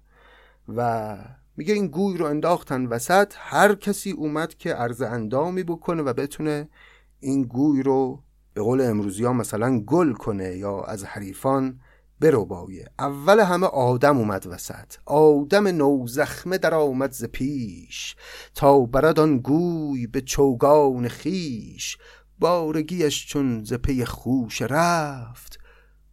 [0.67, 1.17] و
[1.57, 6.69] میگه این گوی رو انداختن وسط هر کسی اومد که عرض اندامی بکنه و بتونه
[7.19, 8.23] این گوی رو
[8.53, 11.79] به قول امروزی ها مثلا گل کنه یا از حریفان
[12.21, 14.95] بربایه اول همه آدم اومد وسط.
[15.05, 18.15] آدم نو زخمه در آمد ز پیش.
[18.55, 21.97] تا برد گوی به چوگان خیش
[22.39, 25.59] بارگیش چون ز پی خوش رفت.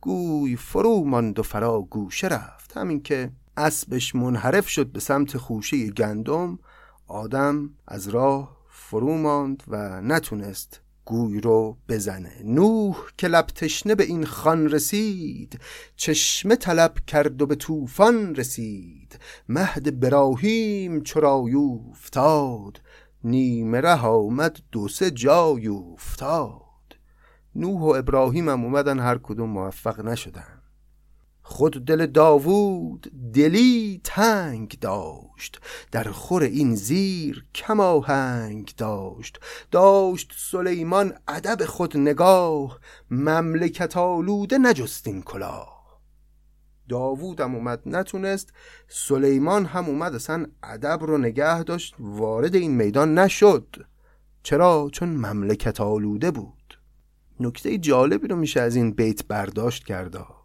[0.01, 2.77] گوی فرو ماند و فرا گوشه رفت.
[2.77, 6.59] همین که اسبش منحرف شد به سمت خوشه گندم
[7.07, 12.33] آدم از راه فرو ماند و نتونست گوی رو بزنه.
[12.45, 15.61] نوح که لب تشنه به این خان رسید
[15.97, 19.19] چشمه طلب کرد و به طوفان رسید.
[19.49, 21.45] مهد براهیم چرا
[21.91, 22.81] افتاد
[23.25, 26.97] نیمه ره آمد دو سه جای افتاد
[27.55, 30.58] نوح و ابراهیم هم اومدن هر کدوم موفق نشدن.
[31.51, 35.61] خود دل داوود دلی تنگ داشت
[35.93, 39.41] در خور این زیر کماهنگ داشت.
[39.71, 42.81] داشت سلیمان ادب خود نگاه
[43.11, 46.01] مملکت آلوده نجستین کلاه.
[46.89, 48.53] داوودم اومد نتونست
[48.89, 53.77] سلیمان هم اومد اصلا ادب رو نگه داشت وارد این میدان نشد.
[54.43, 56.79] چرا؟ چون مملکت آلوده بود.
[57.41, 60.38] نکته جالبی رو میشه از این بیت برداشت کرده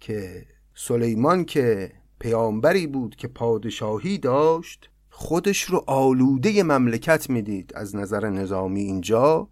[0.00, 8.28] که سلیمان که پیامبری بود که پادشاهی داشت خودش رو آلوده مملکت می‌دید از نظر
[8.28, 9.48] نظامی اینجا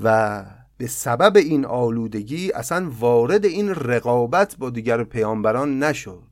[0.00, 0.44] و
[0.78, 6.22] به سبب این آلودگی اصلا وارد این رقابت با دیگر پیامبران نشد.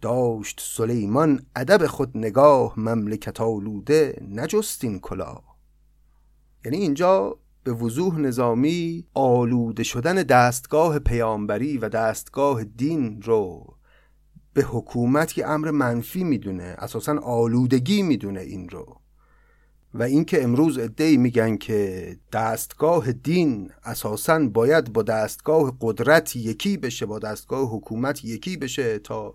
[0.00, 5.36] داشت سلیمان ادب خود نگاه مملکت آلوده نجستین کلا
[6.64, 13.76] یعنی اینجا به وضوح نظامی آلوده شدن دستگاه پیامبری و دستگاه دین رو
[14.52, 19.00] به حکومت که امر منفی می‌دونه اساسا آلودگی می‌دونه این رو.
[19.94, 27.06] و اینکه امروز ادعی میگن که دستگاه دین اساسا باید با دستگاه قدرت یکی بشه
[27.06, 29.34] با دستگاه حکومت یکی بشه تا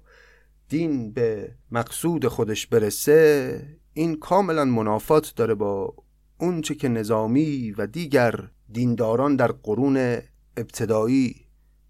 [0.70, 3.62] دین به مقصود خودش برسه
[3.94, 5.94] این کاملا منافات داره با
[6.40, 10.18] اونچه که نظامی و دیگر دینداران در قرون
[10.58, 11.36] ابتدایی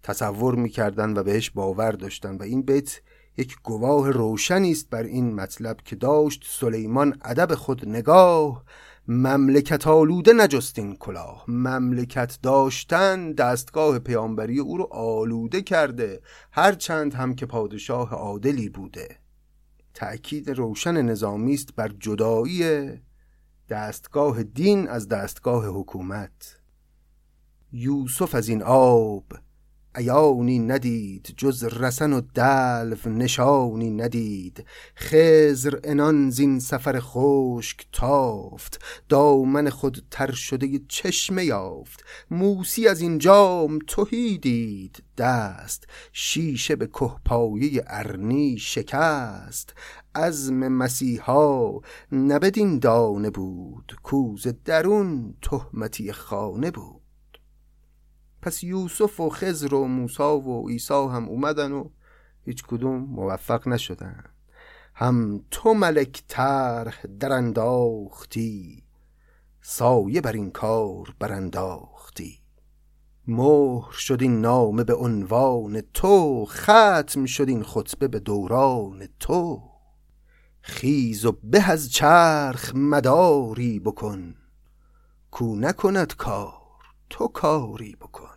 [0.02, 3.00] تصور می‌کردن و بهش باور داشتن و این بیت
[3.36, 8.64] یک گواه روشنی است بر این مطلب که داشت سلیمان ادب خود نگاه
[9.08, 11.44] مملکت آلوده نجستین کلاه.
[11.48, 16.20] مملکت داشتن دستگاه پیامبری او رو آلوده کرده
[16.52, 19.08] هرچند هم که پادشاه عادلی بوده.
[19.94, 22.62] تأکید روشن نظامی است بر جدایی
[23.70, 26.60] دستگاه دین از دستگاه حکومت.
[27.72, 29.24] یوسف از این آب
[29.94, 34.64] عیانی ندید جز رسن و دلو نشانی ندید.
[34.96, 42.04] خزر انان زین سفر خشک تافت دامن خود تر شده چشمه یافت.
[42.30, 49.74] موسی از این جام توهی دید دست شیشه به کهپایه ارنی شکست.
[50.14, 51.72] عزم مسیحا
[52.12, 57.00] نبدین دانه بود کوز درون تهمتی خانه بود.
[58.42, 61.88] پس یوسف و خزر و موسا و عیسی هم اومدن و
[62.44, 64.24] هیچ کدوم موفق نشدن.
[64.94, 68.84] هم تو ملک طرح در انداختی
[69.62, 72.38] سایه بر این کار برانداختی.
[73.26, 79.69] مهر شد این نامه به عنوان تو ختم شد این خطبه به دوران تو.
[80.62, 84.34] خیز و به از چرخ مداری بکن.
[85.30, 86.52] کو نکند کار
[87.10, 88.28] تو کاری بکن.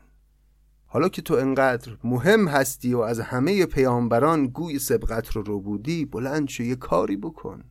[0.85, 6.05] حالا که تو انقدر مهم هستی و از همه پیامبران گوی سبقت رو رو بودی
[6.05, 7.63] بلند شو یه کاری بکن.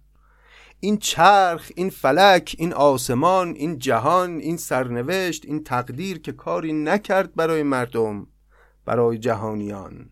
[0.81, 7.35] این چرخ این فلک این آسمان این جهان این سرنوشت این تقدیر که کاری نکرد
[7.35, 8.27] برای مردم
[8.85, 10.11] برای جهانیان.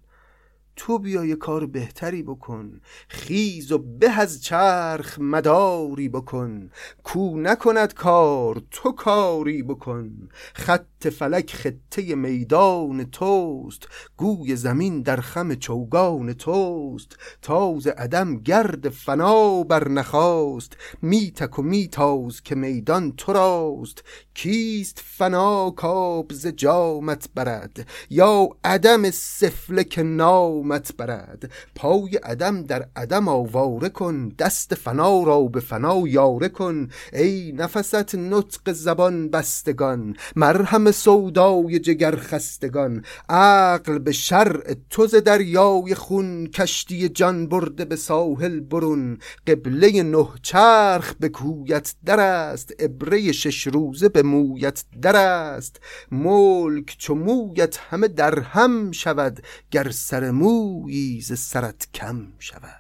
[0.81, 2.81] تو بیا یه کار بهتری بکن.
[3.09, 6.71] خیز و به از چرخ مداری بکن.
[7.03, 10.29] کو نکند کار تو کاری بکن.
[10.55, 17.17] خط فلک خطه میدان توست گوی زمین در خم چوگان توست.
[17.43, 24.05] تاز عدم گرد فنا بر نخواست میتک و میتاز که میدان تو راست.
[24.35, 32.89] کیست فنا کاب ز جامت برد یا عدم سفله که نامت برد؟ پای عدم در
[32.97, 36.89] عدم آواره کن دست فنا را به فنا یاره کن.
[37.13, 46.47] ای نفست نطق زبان بستگان مرهم سودای جگر خستگان عقل به شرع توز دریای خون
[46.47, 49.19] کشتی جان برده به ساحل برون.
[49.47, 55.81] قبله نه چرخ به کویت در است ابره شش روزه به مویت در است.
[56.11, 62.80] ملک چو مویت همه در هم شود گر سر مویی ز سرت کم شود.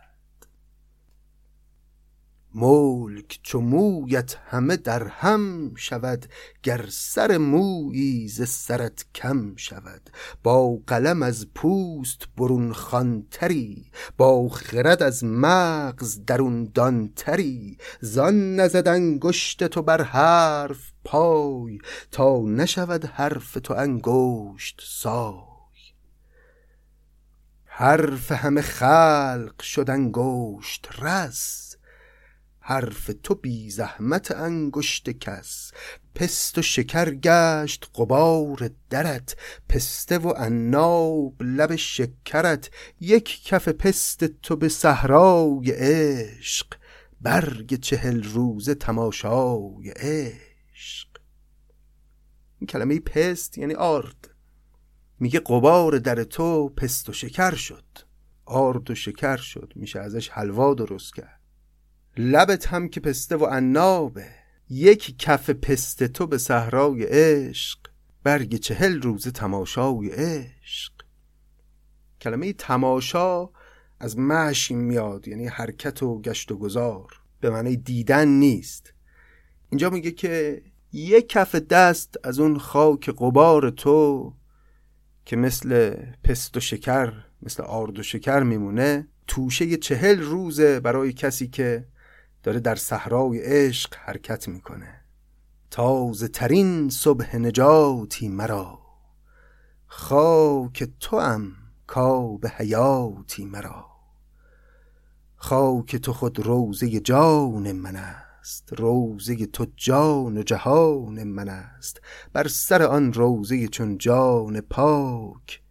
[2.54, 6.26] ملک چو مویت همه در هم شود
[6.62, 10.10] گر سر مویی ز سرت کم شود.
[10.42, 17.78] با قلم از پوست برون خانتری با خرد از مغز درون دانتری.
[18.00, 21.78] زان نزد انگشت تو بر حرف پای
[22.10, 25.50] تا نشود حرف تو انگشت سای.
[27.64, 31.69] حرف همه خلق شد انگشت رس
[32.70, 35.72] حرف تو بی زحمت انگشت کس.
[36.14, 39.36] پست و شکر گشت قبار درت.
[39.68, 42.70] پسته و عناب لب شکرت.
[43.00, 46.66] یک کف پست تو به صحرای عشق.
[47.20, 51.08] برگ چهل روزه تماشای عشق.
[52.58, 54.30] این کلمه پست یعنی آرد.
[55.20, 57.84] میگه قبار در تو پست و شکر شد.
[58.44, 59.72] آرد و شکر شد.
[59.76, 61.39] میشه ازش حلوا درست کرد.
[62.16, 64.26] لبت هم که پسته و عنابه.
[64.70, 67.78] یک کف پسته تو به صحرای عشق.
[68.22, 70.92] برگ چهل روز تماشای عشق.
[72.20, 73.48] کلمه تماشا
[74.00, 77.20] از مشی میاد یعنی حرکت و گشت و گذار.
[77.40, 78.92] به معنی دیدن نیست.
[79.70, 84.32] اینجا میگه که یک کف دست از اون خاک قبار تو
[85.24, 91.48] که مثل پست و شکر مثل آرد و شکر میمونه توشه چهل روزه برای کسی
[91.48, 91.86] که
[92.42, 95.00] داره در صحرای عشق حرکت می‌کنه.
[95.70, 98.78] تازه ترین صبح نجاتی مرا.
[99.86, 101.52] خاک تو هم
[101.86, 103.86] کاب حیاتی مرا.
[105.36, 108.72] خاک تو خود روزه جان من است.
[108.72, 112.00] روزه تو جان و جهان من است.
[112.32, 115.62] بر سر آن روزه چون جان پاک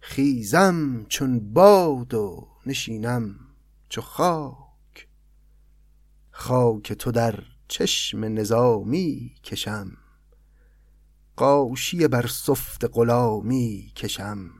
[0.00, 3.36] خیزم چون باد و نشینم
[3.88, 4.69] چو خاک.
[6.40, 7.38] خاک تو در
[7.68, 9.96] چشم نظامی کشم.
[11.36, 14.50] قاشی بر سفت غلامی کشم.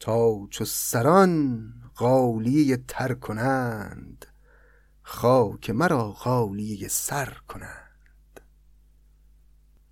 [0.00, 1.64] تا چو سران
[1.96, 4.26] غالیه تر کنند
[5.02, 8.40] خاک مرا غالیه سر کنند.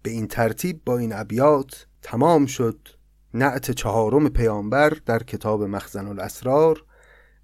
[0.02, 2.88] به این ترتیب با این ابیات تمام شد
[3.34, 6.84] نعت چهارم پیامبر در کتاب مخزن الاسرار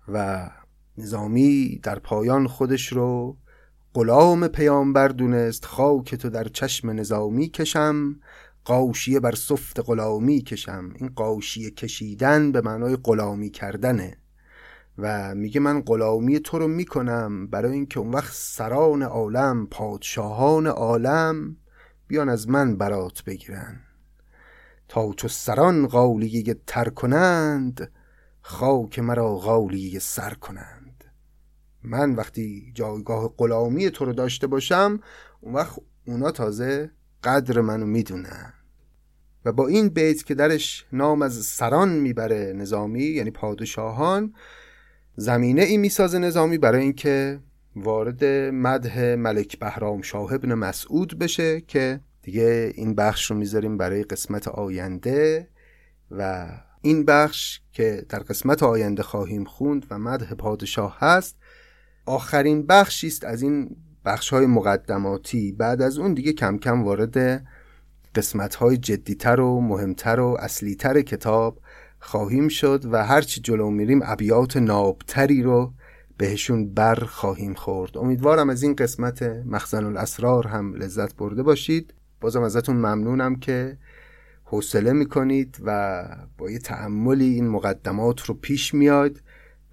[0.08, 0.50] و
[0.98, 3.36] نظامی در پایان خودش رو
[3.96, 8.20] غلام پیامبر دونست خاک تو در چشم نظامی کشم
[8.64, 10.90] قاشیه بر سفت غلامی کشم.
[10.96, 14.16] این قاشیه کشیدن به معنای غلامی کردنه
[14.98, 21.56] و میگه من غلامی تو رو می‌کنم برای اینکه اون وقت سران عالم پادشاهان عالم
[22.08, 23.80] بیان از من برات بگیرن.
[24.88, 27.92] تا چو سران غالیه تر کنند
[28.40, 30.75] خاک مرا غالیه سر کنند.
[31.86, 35.00] من وقتی جایگاه غلامی تو رو داشته باشم
[35.40, 36.90] اون وقت اونا تازه
[37.24, 38.52] قدر منو می‌دونن.
[39.44, 44.34] و با این بیت که درش نام از سران می‌بره نظامی یعنی پادشاهان
[45.16, 47.40] زمینه ای می‌سازه نظامی برای اینکه
[47.76, 48.24] وارد
[48.54, 54.48] مده ملک بهرام شاه ابن مسعود بشه که دیگه این بخش رو می‌ذاریم برای قسمت
[54.48, 55.48] آینده
[56.10, 56.48] و
[56.82, 61.36] این بخش که در قسمت آینده خواهیم خوند و مده پادشاه هست
[62.06, 65.52] آخرین بخشی است از این بخش های مقدماتی.
[65.52, 67.46] بعد از اون دیگه کم کم وارد
[68.14, 71.60] قسمت های جدیتر و مهمتر و اصلیتر کتاب
[71.98, 75.72] خواهیم شد و هرچی جلو میریم ابیات نابتری رو
[76.18, 77.98] بهشون بر خواهیم خورد.
[77.98, 81.94] امیدوارم از این قسمت مخزن الاسرار هم لذت برده باشید.
[82.20, 83.78] بازم ازتون ممنونم که
[84.44, 86.04] حوصله می‌کنید و
[86.38, 89.20] با یه تعملی این مقدمات رو پیش میاد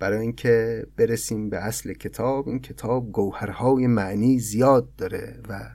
[0.03, 5.69] برای اینکه برسیم به اصل کتاب این کتاب گوهرهای معنی زیاد داره و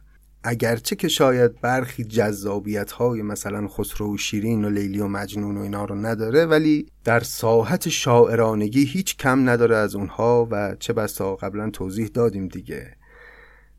[0.44, 5.60] اگرچه که شاید برخی جذابیت های مثلا خسرو و شیرین و لیلی و مجنون و
[5.60, 11.36] اینا رو نداره ولی در ساحت شاعرانگی هیچ کم نداره از اونها و چه بسا
[11.36, 12.96] قبلا توضیح دادیم دیگه.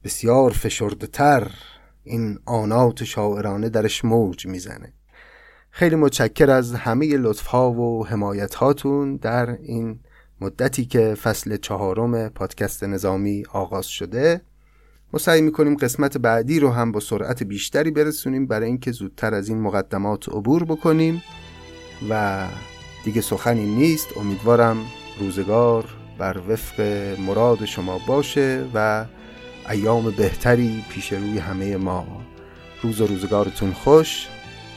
[0.04, 1.52] بسیار فشرده تر
[2.04, 4.93] این آنات شاعرانه درش موج می‌زنه.
[5.72, 10.00] خیلی متشکر از همه لطف ها و حمایت هاتون در این
[10.42, 14.42] مدتی که فصل چهارم پادکست نظامی آغاز شده
[15.14, 19.50] ما سعی می‌کنیم قسمت بعدی رو هم با سرعت بیشتری برسونیم برای اینکه زودتر از
[19.50, 21.24] این مقدمات عبور بکنیم
[22.10, 22.46] و
[23.04, 24.18] دیگه سخنی نیست.
[24.18, 24.78] امیدوارم
[25.20, 25.86] روزگار
[26.18, 26.82] بر وفق
[27.28, 29.06] مراد شما باشه و
[29.70, 32.22] ایام بهتری پیش روی همه ما.
[32.84, 34.28] روز و روزگارتون خوش.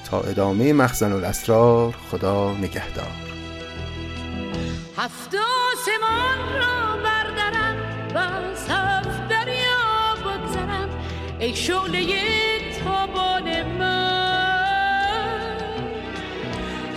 [0.05, 3.32] تا ادامه مخزن الاسرار خدا نگهدار.
[4.97, 7.77] هفت آسمان را بردارم
[8.15, 8.19] و
[8.55, 10.89] صف دریا بگذرم.
[11.41, 12.07] ای شعله
[12.85, 14.13] تابان من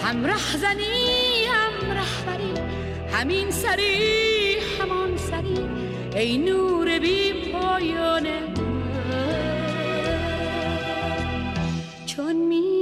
[0.03, 2.53] هم رهزنی هم رهبری
[3.13, 5.59] همین سری همان سری.
[6.15, 8.27] ای نور بی پایان
[12.05, 12.74] چون می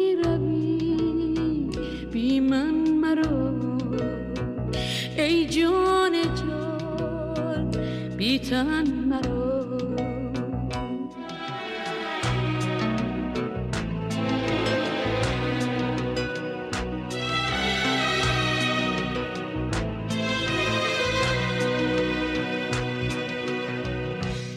[8.50, 9.54] تن مرو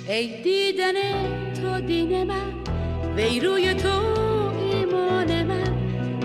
[0.09, 0.93] ای دیدن
[1.55, 2.53] تو دین من
[3.17, 3.89] وی روی تو
[4.73, 5.75] ایمان من.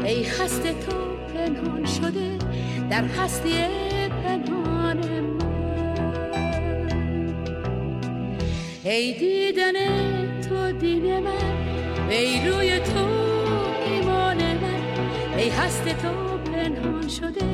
[0.06, 0.96] ای خست تو
[1.34, 2.38] پنهان شده
[2.90, 3.91] در هستی
[8.84, 9.74] ای دیدن
[10.42, 13.08] تو دین من وی روی تو
[13.86, 14.82] ایمان من
[15.38, 17.46] ای هست تو پنهان شده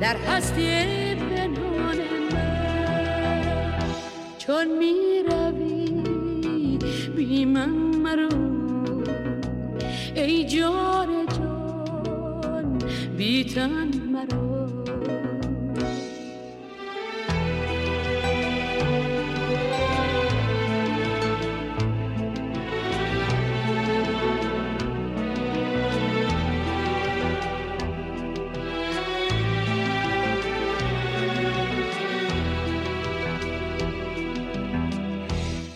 [0.00, 1.98] در هستی پنهان
[2.32, 3.78] من.
[4.38, 5.11] چون می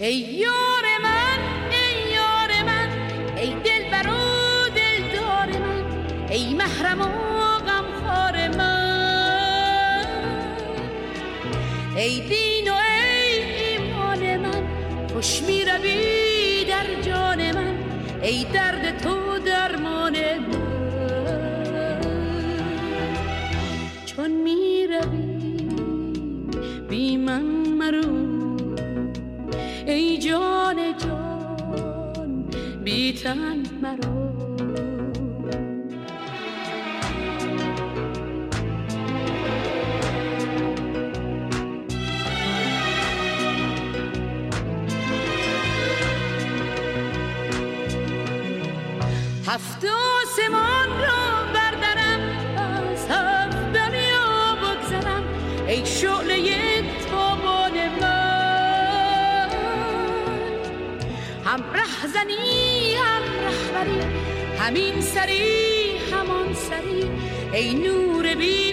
[0.00, 1.38] ای یار من
[1.70, 2.88] ای یار من
[3.36, 5.84] ای دل برو دل دار من
[6.30, 10.06] ای محرم و غمخوار من
[11.96, 14.62] ای دین و ای ایمان من
[15.12, 17.74] خوش می روی در جان من
[18.22, 19.02] ای درد
[33.26, 34.16] تن مرو
[49.46, 52.20] هفت آسمان را بردرم
[52.56, 55.24] از هفت دنیا بگذرم.
[55.68, 59.50] ای شعله تابان من.
[61.44, 62.55] هم رهبری
[64.58, 67.04] همین سری همان سری
[67.52, 68.65] ای نور بی